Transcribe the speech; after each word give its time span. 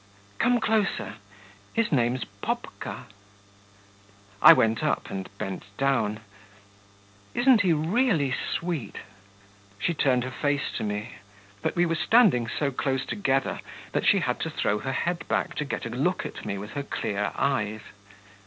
'Come 0.39 0.59
closer. 0.59 1.17
His 1.75 1.91
name's 1.91 2.25
Popka.' 2.41 3.05
I 4.41 4.51
went 4.51 4.83
up, 4.83 5.11
and 5.11 5.29
bent 5.37 5.65
down. 5.77 6.21
'Isn't 7.35 7.61
he 7.61 7.71
really 7.71 8.33
sweet?' 8.33 8.97
She 9.77 9.93
turned 9.93 10.23
her 10.23 10.31
face 10.31 10.71
to 10.77 10.83
me; 10.83 11.17
but 11.61 11.75
we 11.75 11.85
were 11.85 11.93
standing 11.93 12.47
so 12.47 12.71
close 12.71 13.05
together, 13.05 13.59
that 13.91 14.07
she 14.07 14.21
had 14.21 14.39
to 14.39 14.49
throw 14.49 14.79
her 14.79 14.91
head 14.91 15.27
back 15.27 15.53
to 15.57 15.65
get 15.65 15.85
a 15.85 15.89
look 15.89 16.25
at 16.25 16.45
me 16.47 16.57
with 16.57 16.71
her 16.71 16.81
clear 16.81 17.31
eyes. 17.35 17.81